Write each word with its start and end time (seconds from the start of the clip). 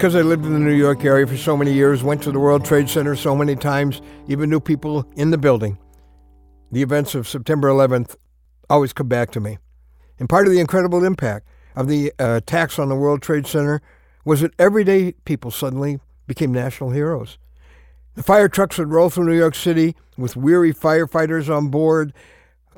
Because 0.00 0.16
I 0.16 0.22
lived 0.22 0.46
in 0.46 0.54
the 0.54 0.58
New 0.58 0.72
York 0.72 1.04
area 1.04 1.26
for 1.26 1.36
so 1.36 1.54
many 1.58 1.74
years, 1.74 2.02
went 2.02 2.22
to 2.22 2.32
the 2.32 2.40
World 2.40 2.64
Trade 2.64 2.88
Center 2.88 3.14
so 3.14 3.36
many 3.36 3.54
times, 3.54 4.00
even 4.28 4.48
knew 4.48 4.58
people 4.58 5.04
in 5.14 5.30
the 5.30 5.36
building, 5.36 5.76
the 6.72 6.80
events 6.80 7.14
of 7.14 7.28
September 7.28 7.68
11th 7.68 8.16
always 8.70 8.94
come 8.94 9.08
back 9.08 9.30
to 9.32 9.40
me. 9.40 9.58
And 10.18 10.26
part 10.26 10.46
of 10.46 10.54
the 10.54 10.58
incredible 10.58 11.04
impact 11.04 11.46
of 11.76 11.86
the 11.86 12.14
uh, 12.18 12.36
attacks 12.36 12.78
on 12.78 12.88
the 12.88 12.94
World 12.94 13.20
Trade 13.20 13.46
Center 13.46 13.82
was 14.24 14.40
that 14.40 14.58
everyday 14.58 15.12
people 15.26 15.50
suddenly 15.50 16.00
became 16.26 16.50
national 16.50 16.92
heroes. 16.92 17.36
The 18.14 18.22
fire 18.22 18.48
trucks 18.48 18.78
would 18.78 18.88
roll 18.88 19.10
through 19.10 19.26
New 19.26 19.36
York 19.36 19.54
City 19.54 19.96
with 20.16 20.34
weary 20.34 20.72
firefighters 20.72 21.54
on 21.54 21.68
board. 21.68 22.14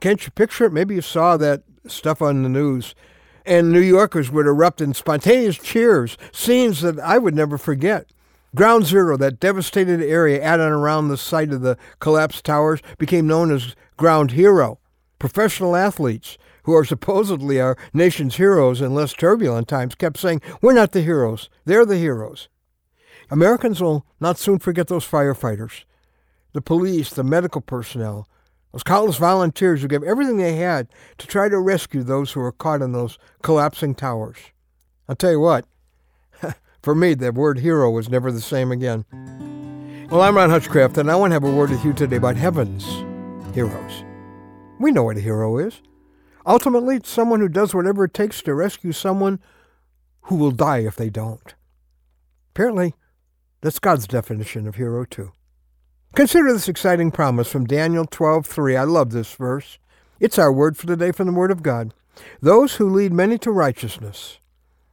Can't 0.01 0.27
you 0.27 0.33
picture 0.33 0.65
it? 0.65 0.73
Maybe 0.73 0.97
you 0.97 1.03
saw 1.03 1.37
that 1.37 1.63
stuff 1.87 2.21
on 2.21 2.43
the 2.43 2.49
news. 2.49 2.97
And 3.45 3.73
New 3.73 3.81
Yorkers 3.81 4.31
would 4.31 4.47
erupt 4.47 4.81
in 4.81 4.95
spontaneous 4.95 5.59
cheers, 5.59 6.17
scenes 6.33 6.81
that 6.83 6.99
I 7.01 7.19
would 7.19 7.35
never 7.35 7.59
forget. 7.59 8.07
Ground 8.55 8.85
Zero, 8.85 9.17
that 9.17 9.41
devastated 9.41 10.03
area 10.03 10.43
at 10.43 10.61
and 10.61 10.73
around 10.73 11.09
the 11.09 11.17
site 11.17 11.53
of 11.53 11.63
the 11.63 11.79
collapsed 12.01 12.45
towers, 12.45 12.81
became 12.99 13.27
known 13.27 13.51
as 13.51 13.75
Ground 13.97 14.33
Hero. 14.33 14.79
Professional 15.19 15.75
athletes, 15.75 16.37
who 16.65 16.75
are 16.75 16.85
supposedly 16.85 17.61
our 17.61 17.77
nation's 17.93 18.37
heroes 18.37 18.81
in 18.81 18.95
less 18.95 19.13
turbulent 19.15 19.69
times, 19.69 19.95
kept 19.95 20.19
saying, 20.19 20.43
We're 20.61 20.75
not 20.75 20.93
the 20.93 21.01
heroes, 21.01 21.49
they're 21.65 21.87
the 21.87 21.97
heroes. 21.97 22.49
Americans 23.31 23.81
will 23.81 24.05
not 24.21 24.39
soon 24.39 24.59
forget 24.59 24.89
those 24.89 25.09
firefighters, 25.09 25.85
the 26.53 26.61
police, 26.61 27.11
the 27.11 27.25
medical 27.25 27.63
personnel, 27.63 28.29
those 28.73 28.83
countless 28.83 29.19
volunteers 29.19 29.83
who 29.83 29.89
gave 29.89 30.03
everything 30.03 30.39
they 30.39 30.57
had 30.57 30.89
to 31.19 31.27
try 31.27 31.49
to 31.49 31.59
rescue 31.61 32.03
those 32.03 32.33
who 32.33 32.41
were 32.41 32.53
caught 32.53 32.83
in 32.83 32.93
those 32.93 33.19
collapsing 33.43 33.95
towers. 33.95 34.39
I'll 35.09 35.17
tell 35.17 35.33
you 35.33 35.41
what, 35.41 35.67
for 36.83 36.95
me, 36.95 37.15
the 37.15 37.33
word 37.33 37.59
hero 37.59 37.91
was 37.91 38.09
never 38.09 38.33
the 38.33 38.41
same 38.41 38.73
again. 38.73 39.05
Well, 40.11 40.23
I'm 40.23 40.37
Ron 40.37 40.51
Hutchcraft, 40.51 40.99
and 40.99 41.11
I 41.11 41.17
want 41.17 41.31
to 41.31 41.35
have 41.35 41.45
a 41.45 41.51
word 41.51 41.71
with 41.71 41.85
you 41.85 41.93
today 41.93 42.17
about 42.17 42.37
heaven's 42.37 42.85
heroes. 43.55 44.05
We 44.79 44.91
know 44.91 45.05
what 45.05 45.17
a 45.17 45.21
hero 45.21 45.59
is. 45.59 45.81
Ultimately, 46.47 46.97
it's 46.97 47.11
someone 47.11 47.41
who 47.41 47.49
does 47.49 47.75
whatever 47.75 48.05
it 48.05 48.15
takes 48.15 48.43
to 48.43 48.55
rescue 48.55 48.93
someone 48.93 49.39
who 50.23 50.37
will 50.37 50.51
die 50.51 50.79
if 50.79 50.97
they 50.97 51.11
don't. 51.11 51.55
Apparently, 52.51 52.95
that's 53.61 53.79
God's 53.79 54.07
definition 54.07 54.67
of 54.67 54.75
hero, 54.75 55.05
too. 55.05 55.33
Consider 56.15 56.53
this 56.53 56.69
exciting 56.69 57.11
promise 57.11 57.49
from 57.49 57.65
Daniel 57.65 58.05
12:3. 58.05 58.77
I 58.77 58.85
love 58.85 59.13
this 59.13 59.35
verse. 59.35 59.79
It's 60.21 60.39
our 60.39 60.53
word 60.53 60.77
for 60.77 60.87
today 60.87 61.11
from 61.11 61.27
the 61.27 61.33
Word 61.33 61.51
of 61.51 61.63
God. 61.63 61.95
Those 62.43 62.75
who 62.75 62.91
lead 62.91 63.15
many 63.15 63.39
to 63.39 63.51
righteousness 63.51 64.39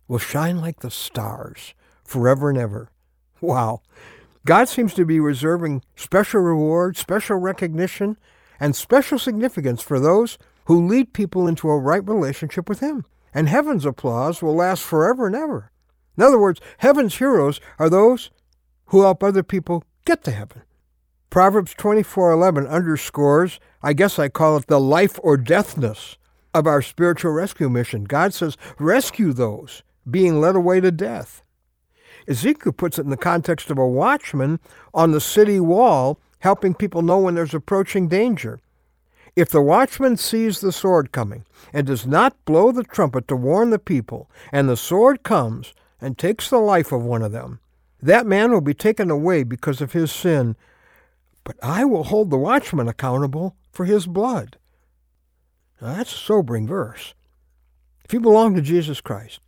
will 0.08 0.17
shine 0.17 0.61
like 0.61 0.80
the 0.80 0.89
stars 0.89 1.73
forever 2.06 2.50
and 2.50 2.58
ever. 2.58 2.89
Wow. 3.42 3.81
God 4.45 4.70
seems 4.70 4.94
to 4.94 5.03
be 5.03 5.20
reserving 5.20 5.84
special 5.98 6.39
reward, 6.39 6.95
special 6.95 7.36
recognition, 7.36 8.16
and 8.58 8.73
special 8.73 9.20
significance 9.20 9.81
for 9.81 10.00
those 10.00 10.38
who 10.67 10.88
lead 10.88 11.11
people 11.11 11.50
into 11.50 11.70
a 11.70 11.78
right 11.78 12.08
relationship 12.08 12.70
with 12.70 12.80
Him. 12.80 13.04
And 13.33 13.50
heaven's 13.50 13.86
applause 13.86 14.42
will 14.42 14.56
last 14.56 14.83
forever 14.83 15.28
and 15.28 15.36
ever. 15.36 15.70
In 16.16 16.23
other 16.23 16.39
words, 16.39 16.61
heaven's 16.78 17.17
heroes 17.17 17.59
are 17.78 17.89
those 17.89 18.31
who 18.86 19.02
help 19.02 19.22
other 19.22 19.44
people 19.44 19.83
get 20.06 20.23
to 20.23 20.31
heaven. 20.31 20.61
Proverbs 21.30 21.75
24:11 21.75 22.67
underscores, 22.67 23.59
I 23.83 23.94
guess 23.94 24.17
I 24.17 24.30
call 24.30 24.58
it 24.58 24.67
the 24.67 24.80
life 24.80 25.19
or 25.22 25.38
deathness 25.38 26.17
of 26.55 26.66
our 26.66 26.81
spiritual 26.81 27.31
rescue 27.33 27.69
mission. 27.69 28.05
God 28.05 28.33
says, 28.33 28.58
rescue 28.80 29.31
those 29.31 29.83
being 30.09 30.41
led 30.41 30.55
away 30.55 30.80
to 30.81 30.91
death. 30.91 31.44
Ezekiel 32.27 32.73
puts 32.73 32.97
it 32.97 33.03
in 33.03 33.11
the 33.11 33.17
context 33.17 33.69
of 33.69 33.77
a 33.77 33.88
watchman 33.88 34.59
on 34.94 35.11
the 35.11 35.21
city 35.21 35.59
wall 35.59 36.19
helping 36.39 36.73
people 36.73 37.03
know 37.03 37.19
when 37.19 37.36
there's 37.36 37.53
approaching 37.53 38.08
danger. 38.08 38.59
If 39.36 39.49
the 39.49 39.61
watchman 39.61 40.17
sees 40.17 40.59
the 40.59 40.71
sword 40.71 41.11
coming 41.11 41.45
and 41.71 41.86
does 41.86 42.08
not 42.08 42.43
blow 42.45 42.71
the 42.71 42.83
trumpet 42.83 43.27
to 43.27 43.36
warn 43.36 43.70
the 43.70 43.80
people, 43.80 44.30
and 44.52 44.67
the 44.67 44.77
sword 44.77 45.23
comes 45.23 45.73
and 46.02 46.17
takes 46.17 46.49
the 46.49 46.58
life 46.58 46.92
of 46.92 47.04
one 47.04 47.21
of 47.21 47.31
them, 47.31 47.59
that 48.02 48.25
man 48.25 48.52
will 48.52 48.61
be 48.61 48.73
taken 48.73 49.11
away 49.11 49.43
because 49.43 49.81
of 49.81 49.93
his 49.93 50.11
sin 50.11 50.55
but 51.49 51.58
I 51.64 51.83
will 51.83 52.04
hold 52.04 52.30
the 52.30 52.37
watchman 52.37 52.87
accountable 52.87 53.55
for 53.71 53.86
his 53.86 54.05
blood. 54.05 54.60
Now, 55.82 55.95
that's 55.95 56.14
a 56.14 56.17
sobering 56.17 56.67
verse. 56.67 57.15
If 58.05 58.14
you 58.14 58.20
belong 58.20 58.54
to 58.54 58.61
Jesus 58.61 59.02
Christ, 59.02 59.39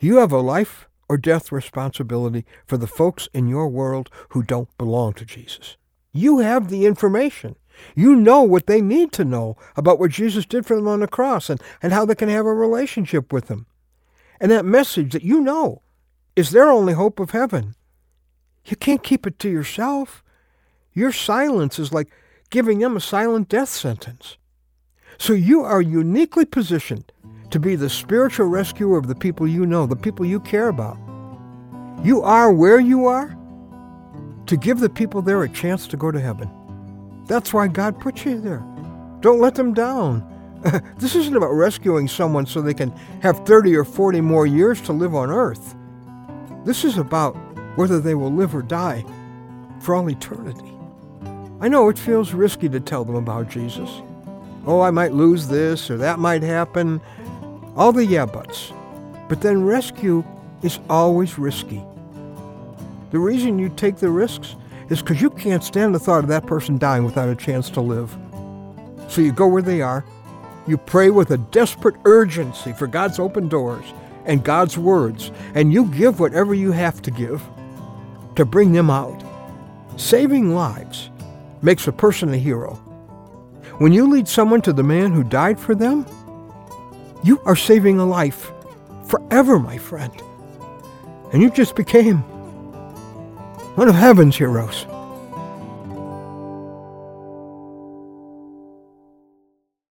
you 0.00 0.16
have 0.16 0.32
a 0.32 0.40
life 0.40 0.88
or 1.08 1.16
death 1.16 1.52
responsibility 1.52 2.44
for 2.66 2.76
the 2.76 2.88
folks 2.88 3.28
in 3.32 3.46
your 3.46 3.68
world 3.68 4.10
who 4.30 4.42
don't 4.42 4.76
belong 4.76 5.12
to 5.12 5.24
Jesus. 5.24 5.76
You 6.12 6.40
have 6.40 6.68
the 6.68 6.84
information. 6.84 7.54
You 7.94 8.16
know 8.16 8.42
what 8.42 8.66
they 8.66 8.80
need 8.80 9.12
to 9.12 9.24
know 9.24 9.56
about 9.76 10.00
what 10.00 10.10
Jesus 10.10 10.46
did 10.46 10.66
for 10.66 10.74
them 10.74 10.88
on 10.88 10.98
the 10.98 11.06
cross 11.06 11.48
and, 11.48 11.62
and 11.80 11.92
how 11.92 12.04
they 12.04 12.16
can 12.16 12.28
have 12.28 12.46
a 12.46 12.52
relationship 12.52 13.32
with 13.32 13.46
him. 13.46 13.66
And 14.40 14.50
that 14.50 14.64
message 14.64 15.12
that 15.12 15.22
you 15.22 15.40
know 15.40 15.82
is 16.34 16.50
their 16.50 16.70
only 16.70 16.94
hope 16.94 17.20
of 17.20 17.30
heaven. 17.30 17.76
You 18.64 18.76
can't 18.76 19.04
keep 19.04 19.28
it 19.28 19.38
to 19.38 19.48
yourself. 19.48 20.24
Your 20.96 21.12
silence 21.12 21.78
is 21.78 21.92
like 21.92 22.10
giving 22.48 22.78
them 22.78 22.96
a 22.96 23.00
silent 23.00 23.50
death 23.50 23.68
sentence. 23.68 24.38
So 25.18 25.34
you 25.34 25.60
are 25.60 25.82
uniquely 25.82 26.46
positioned 26.46 27.12
to 27.50 27.60
be 27.60 27.76
the 27.76 27.90
spiritual 27.90 28.46
rescuer 28.46 28.96
of 28.96 29.06
the 29.06 29.14
people 29.14 29.46
you 29.46 29.66
know, 29.66 29.84
the 29.84 29.94
people 29.94 30.24
you 30.24 30.40
care 30.40 30.68
about. 30.68 30.96
You 32.02 32.22
are 32.22 32.50
where 32.50 32.80
you 32.80 33.06
are 33.08 33.36
to 34.46 34.56
give 34.56 34.80
the 34.80 34.88
people 34.88 35.20
there 35.20 35.42
a 35.42 35.48
chance 35.50 35.86
to 35.88 35.98
go 35.98 36.10
to 36.10 36.18
heaven. 36.18 36.50
That's 37.26 37.52
why 37.52 37.68
God 37.68 38.00
put 38.00 38.24
you 38.24 38.40
there. 38.40 38.64
Don't 39.20 39.40
let 39.40 39.54
them 39.54 39.74
down. 39.74 40.24
this 40.96 41.14
isn't 41.14 41.36
about 41.36 41.52
rescuing 41.52 42.08
someone 42.08 42.46
so 42.46 42.62
they 42.62 42.72
can 42.72 42.90
have 43.20 43.44
30 43.44 43.76
or 43.76 43.84
40 43.84 44.22
more 44.22 44.46
years 44.46 44.80
to 44.80 44.94
live 44.94 45.14
on 45.14 45.30
earth. 45.30 45.74
This 46.64 46.86
is 46.86 46.96
about 46.96 47.36
whether 47.76 48.00
they 48.00 48.14
will 48.14 48.32
live 48.32 48.54
or 48.54 48.62
die 48.62 49.04
for 49.80 49.94
all 49.94 50.08
eternity. 50.08 50.75
I 51.58 51.68
know 51.68 51.88
it 51.88 51.98
feels 51.98 52.34
risky 52.34 52.68
to 52.68 52.80
tell 52.80 53.04
them 53.04 53.14
about 53.14 53.48
Jesus. 53.48 53.88
Oh, 54.66 54.82
I 54.82 54.90
might 54.90 55.14
lose 55.14 55.48
this 55.48 55.90
or 55.90 55.96
that 55.96 56.18
might 56.18 56.42
happen. 56.42 57.00
All 57.76 57.92
the 57.92 58.04
yeah 58.04 58.26
buts. 58.26 58.72
But 59.28 59.40
then 59.40 59.64
rescue 59.64 60.22
is 60.62 60.78
always 60.90 61.38
risky. 61.38 61.82
The 63.10 63.18
reason 63.18 63.58
you 63.58 63.70
take 63.70 63.96
the 63.96 64.10
risks 64.10 64.54
is 64.90 65.00
because 65.00 65.22
you 65.22 65.30
can't 65.30 65.64
stand 65.64 65.94
the 65.94 65.98
thought 65.98 66.24
of 66.24 66.28
that 66.28 66.46
person 66.46 66.76
dying 66.76 67.04
without 67.04 67.30
a 67.30 67.34
chance 67.34 67.70
to 67.70 67.80
live. 67.80 68.14
So 69.08 69.22
you 69.22 69.32
go 69.32 69.46
where 69.46 69.62
they 69.62 69.80
are. 69.80 70.04
You 70.66 70.76
pray 70.76 71.10
with 71.10 71.30
a 71.30 71.38
desperate 71.38 71.96
urgency 72.04 72.72
for 72.74 72.86
God's 72.86 73.18
open 73.18 73.48
doors 73.48 73.84
and 74.26 74.44
God's 74.44 74.76
words, 74.76 75.30
and 75.54 75.72
you 75.72 75.86
give 75.86 76.20
whatever 76.20 76.52
you 76.52 76.72
have 76.72 77.00
to 77.02 77.10
give 77.10 77.42
to 78.34 78.44
bring 78.44 78.72
them 78.72 78.90
out. 78.90 79.22
Saving 79.96 80.54
lives 80.54 81.10
makes 81.62 81.86
a 81.86 81.92
person 81.92 82.32
a 82.32 82.36
hero. 82.36 82.74
When 83.78 83.92
you 83.92 84.08
lead 84.08 84.28
someone 84.28 84.62
to 84.62 84.72
the 84.72 84.82
man 84.82 85.12
who 85.12 85.22
died 85.22 85.58
for 85.58 85.74
them, 85.74 86.06
you 87.22 87.40
are 87.44 87.56
saving 87.56 87.98
a 87.98 88.06
life 88.06 88.50
forever, 89.06 89.58
my 89.58 89.78
friend. 89.78 90.12
And 91.32 91.42
you 91.42 91.50
just 91.50 91.76
became 91.76 92.18
one 93.76 93.88
of 93.88 93.94
heaven's 93.94 94.36
heroes. 94.36 94.86